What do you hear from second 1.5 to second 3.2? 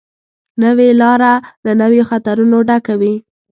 له نویو خطرونو ډکه وي